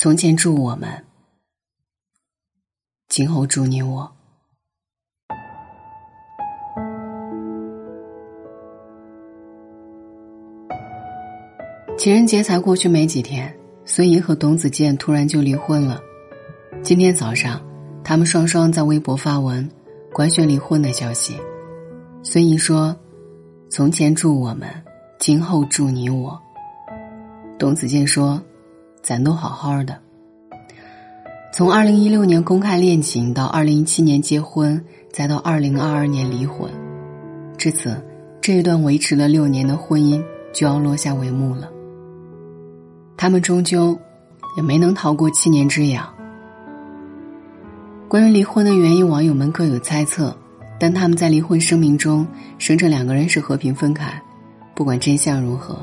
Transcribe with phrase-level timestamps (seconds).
[0.00, 0.88] 从前祝我们，
[3.08, 4.08] 今后祝你我。
[11.98, 13.52] 情人节才过去没几天，
[13.84, 16.00] 孙怡和董子健突然就离婚了。
[16.80, 17.60] 今天早上，
[18.04, 19.68] 他们双双在微博发文
[20.12, 21.36] 官宣离婚的消息。
[22.22, 22.96] 孙怡说
[23.68, 24.68] ：“从前祝我们，
[25.18, 26.40] 今后祝你我。”
[27.58, 28.40] 董子健说。
[29.02, 29.98] 咱都好好的。
[31.52, 36.70] 从二零一六年公开恋情到二零一七年结婚，再到二零二二年离婚，
[37.56, 38.00] 至此，
[38.40, 40.22] 这一段维持了六年的婚姻
[40.52, 41.68] 就要落下帷幕了。
[43.16, 43.98] 他们终究
[44.56, 46.08] 也没能逃过七年之痒。
[48.08, 50.36] 关于离婚的原因，网友们各有猜测，
[50.78, 52.24] 但他们在离婚声明中
[52.58, 54.22] 声称两个人是和平分开，
[54.76, 55.76] 不管真相如何，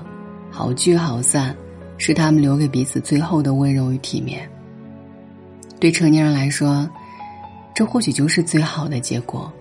[0.50, 1.54] 好聚好散。
[1.98, 4.48] 是他们留给彼此最后的温柔与体面。
[5.80, 6.90] 对成年人来说，
[7.74, 9.52] 这或许就是最好的结果。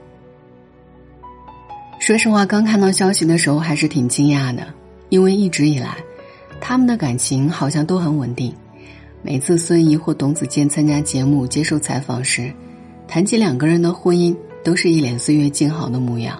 [1.98, 4.67] 说实话，刚看到消息的时候还是挺惊讶的，
[5.09, 5.97] 因为一直以来，
[6.61, 8.55] 他们的感情好像都很稳定。
[9.22, 12.53] 每次孙怡或董子健参加节目接受采访时，
[13.09, 16.39] 谈起两个人的婚姻，都是一脸岁月静好的模样。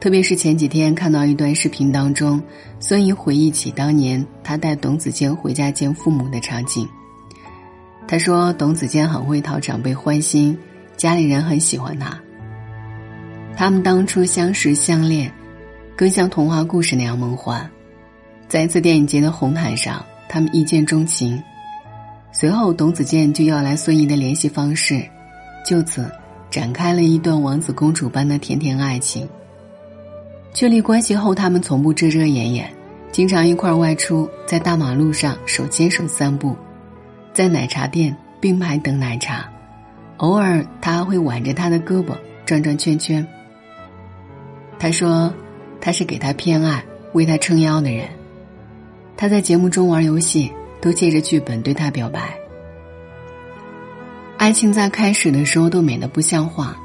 [0.00, 2.40] 特别是前几天看到一段视频当中，
[2.78, 6.88] 孙怡回忆起当年她带董子健回家见父母的场景。
[8.06, 10.56] 她说：“董子健很会讨长辈欢心，
[10.96, 12.16] 家里人很喜欢他。
[13.56, 15.30] 他们当初相识相恋，
[15.96, 17.68] 更像童话故事那样梦幻。
[18.46, 21.42] 在一次电影节的红毯上，他们一见钟情。
[22.30, 25.04] 随后，董子健就要来孙怡的联系方式，
[25.66, 26.08] 就此
[26.50, 29.28] 展开了一段王子公主般的甜甜爱情。”
[30.54, 32.72] 确立关系后，他们从不遮遮掩掩，
[33.12, 36.56] 经常一块外出，在大马路上手牵手散步，
[37.32, 39.48] 在奶茶店并排等奶茶，
[40.16, 43.24] 偶尔他还会挽着他的胳膊转转圈圈。
[44.78, 45.32] 他说，
[45.80, 48.08] 他是给他偏爱、为他撑腰的人。
[49.16, 50.50] 他在节目中玩游戏，
[50.80, 52.36] 都借着剧本对他表白。
[54.38, 56.76] 爱情在开始的时候都美得不像话，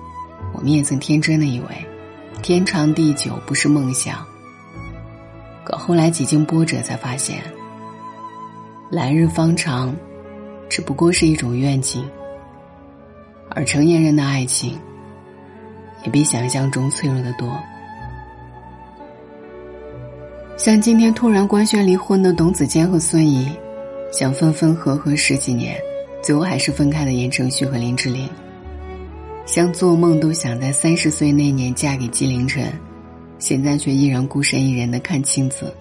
[0.54, 1.68] 我们也曾天真的以为。
[2.44, 4.18] 天长地久不是梦想，
[5.64, 7.42] 可后来几经波折，才发现
[8.92, 9.96] 来日方长，
[10.68, 12.06] 只不过是一种愿景。
[13.52, 14.78] 而成年人的爱情，
[16.04, 17.58] 也比想象中脆弱的多。
[20.58, 23.50] 像今天突然官宣离婚的董子健和孙怡，
[24.12, 25.80] 想分分合合十几年，
[26.22, 28.30] 最后还是分开的言承旭和林志玲。
[29.46, 32.72] 像做梦都想在三十岁那年嫁给纪凌尘，
[33.40, 35.74] 现在却依然孤身一人的看青子。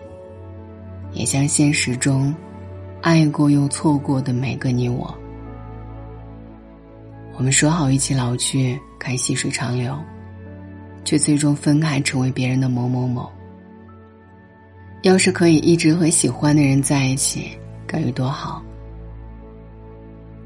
[1.13, 2.35] 也像现实中，
[3.01, 5.15] 爱过又错过的每个你我。
[7.37, 9.97] 我们说好一起老去，看细水长流，
[11.05, 13.31] 却最终分开，成为别人的某某某。
[15.03, 17.51] 要是可以一直和喜欢的人在一起，
[17.87, 18.61] 该有多好。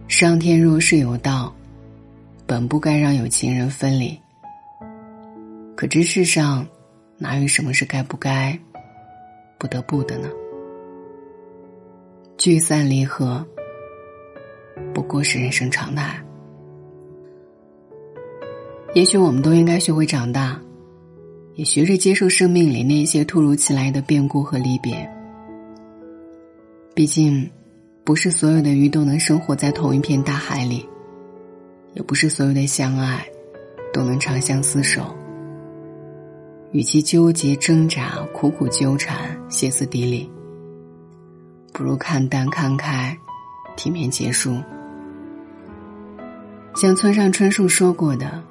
[0.06, 1.55] 上天若是有道。
[2.48, 4.16] 本不该让有情人分离，
[5.74, 6.64] 可这世上
[7.18, 8.56] 哪有什么是该不该、
[9.58, 10.30] 不得不的呢？
[12.38, 13.44] 聚散离合
[14.94, 16.22] 不过是人生常态。
[18.94, 20.56] 也许我们都应该学会长大，
[21.56, 24.96] 也学着接受生命里那些突如其来的变故和离别。
[26.94, 27.50] 毕竟，
[28.04, 30.88] 不是所有的鱼都能生活在同一片大海里。
[31.96, 33.26] 也不是所有的相爱，
[33.90, 35.16] 都能长相厮守。
[36.70, 40.30] 与其纠结挣扎、苦苦纠缠、歇斯底里，
[41.72, 43.16] 不如看淡看开，
[43.76, 44.60] 体面结束。
[46.74, 48.42] 像村上春树说过的：“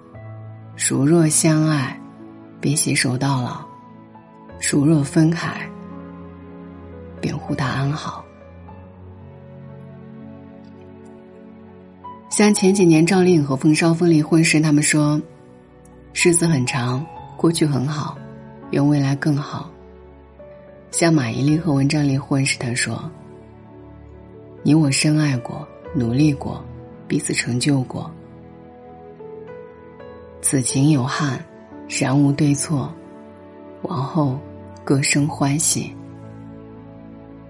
[0.75, 2.01] 孰若相爱，
[2.59, 3.63] 便携手到老；
[4.59, 5.69] 孰若分开，
[7.21, 8.24] 便互他安好。”
[12.35, 15.21] 像前几年赵丽颖和冯绍峰离婚时，他们说
[16.13, 17.01] ：“日子很长，
[17.37, 18.17] 过去很好，
[18.71, 19.71] 愿未来更好。”
[20.91, 23.09] 像马伊琍和文章离婚时，他说
[24.63, 26.61] ：“你我深爱过，努力过，
[27.07, 28.11] 彼此成就过，
[30.41, 31.41] 此情有憾，
[31.87, 32.93] 然无对错，
[33.83, 34.37] 往后
[34.83, 35.89] 各生欢喜。”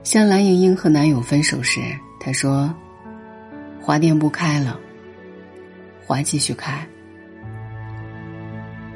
[0.06, 1.82] 像蓝盈莹和男友分手时，
[2.20, 2.72] 她说。
[3.86, 4.80] 花店不开了，
[6.08, 6.84] 花继续开。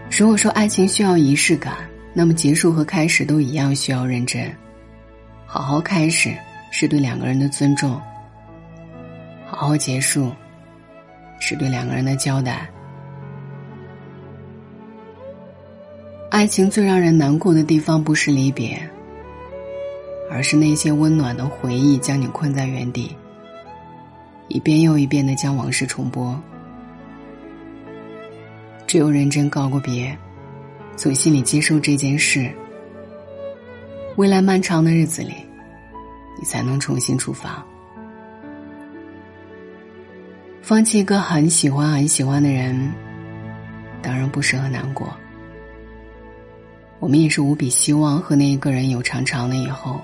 [0.10, 4.52] 如果说爱情需要仪式感，那么结束和开始都一样需要认真。
[5.46, 6.36] 好好开始
[6.72, 8.02] 是对两个人的尊重，
[9.46, 10.32] 好好结束，
[11.40, 12.68] 是对两个人的交代。
[16.32, 18.82] 爱情最让人难过的地方，不是离别，
[20.32, 23.16] 而是那些温暖的回忆将你困在原地，
[24.50, 26.40] 一遍又一遍的将往事重播。
[28.86, 30.18] 只有认真告过别，
[30.98, 32.52] 从心里接受这件事，
[34.18, 35.36] 未来漫长的日子里，
[36.38, 37.64] 你才能重新出发。
[40.62, 42.92] 放弃一个很喜欢很喜欢的人，
[44.02, 45.16] 当然不适合难过。
[47.00, 50.02] 我们也是无比希望和那一个人有长长的以后。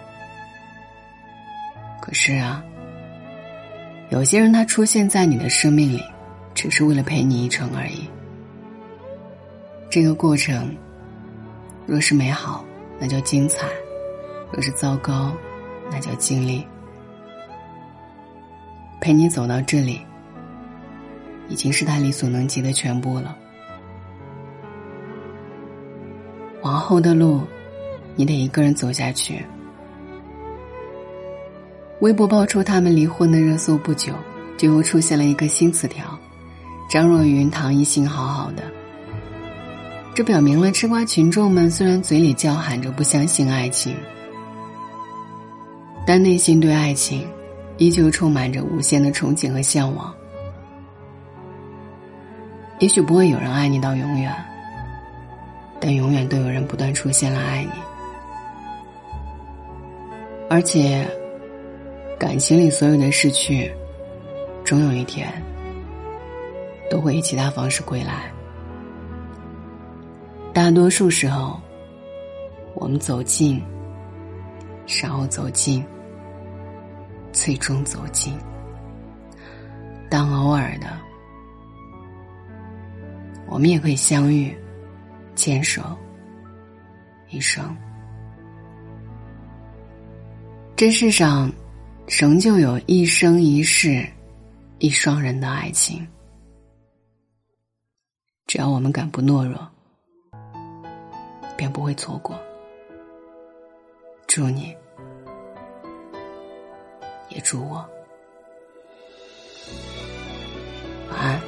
[2.00, 2.64] 可是啊，
[4.10, 6.02] 有些人他出现在你的生命里，
[6.54, 8.08] 只是为了陪你一程而已。
[9.90, 10.76] 这个过程，
[11.86, 12.64] 若是美好，
[13.00, 13.66] 那叫精彩；
[14.52, 15.34] 若是糟糕，
[15.92, 16.66] 那叫经历。
[19.02, 20.02] 陪你走到这里，
[21.50, 23.36] 已经是他力所能及的全部了。
[26.62, 27.42] 往后的路，
[28.16, 29.46] 你得一个人走下去。
[32.06, 34.14] 微博爆出他们离婚的热搜不久，
[34.58, 36.06] 就又出现了一个新词条
[36.88, 38.62] ：“张若昀、唐艺昕好好的。”
[40.14, 43.96] 这表明了吃瓜群众们虽然嘴里叫喊着不相信爱情，
[46.06, 47.28] 但内心对爱情
[47.80, 50.14] 依旧充满着无限的憧憬和向往。
[52.78, 54.32] 也许不会有人爱你到永远。
[55.80, 57.72] 但永远都有人不断出现来爱你，
[60.48, 61.04] 而且，
[62.18, 63.72] 感情里所有的失去，
[64.64, 65.32] 终有一天
[66.90, 68.32] 都会以其他方式归来。
[70.54, 71.60] 大多数时候，
[72.74, 73.62] 我们走近，
[75.02, 75.84] 然后走近，
[77.34, 78.34] 最终走近。
[80.10, 80.88] 但偶尔的，
[83.48, 84.56] 我们也可以相遇。
[85.36, 85.82] 牵手，
[87.30, 87.76] 一生。
[90.78, 91.52] 这世上，
[92.08, 94.08] 仍旧有一生一世、
[94.78, 96.08] 一双人的爱情。
[98.46, 99.68] 只要我们敢不懦弱，
[101.58, 102.40] 便不会错过。
[104.28, 104.76] 祝你，
[107.30, 107.84] 也祝我，
[111.10, 111.42] 晚安。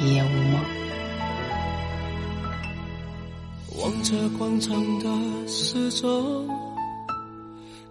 [0.00, 0.60] 一夜无梦。
[3.78, 6.48] 望着广场的时钟，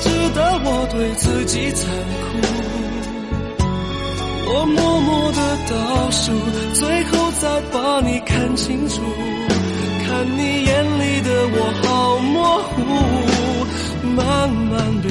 [0.00, 1.90] 值得我对自己残
[2.22, 2.28] 酷。
[4.52, 5.38] 我默默的
[5.70, 6.32] 倒数，
[6.74, 9.00] 最后再把你看清楚，
[10.04, 12.76] 看你眼里的我好模糊，
[14.16, 15.08] 慢慢被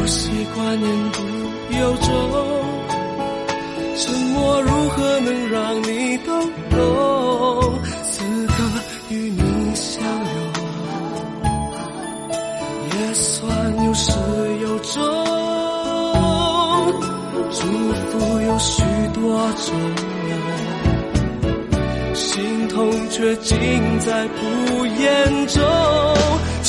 [0.00, 1.20] 不习惯言不
[1.76, 2.08] 由衷，
[3.98, 7.78] 沉默如何能让你懂懂？
[8.02, 8.54] 此刻
[9.10, 10.34] 与你相拥，
[12.96, 14.10] 也算有始
[14.62, 15.02] 有终，
[17.52, 17.60] 祝
[17.92, 19.20] 福有许多
[19.66, 19.68] 种。
[22.14, 23.58] 心痛却尽
[23.98, 25.62] 在不言中，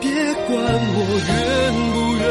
[0.00, 0.10] 别
[0.46, 0.50] 管
[0.94, 1.32] 我愿
[1.92, 2.24] 不愿，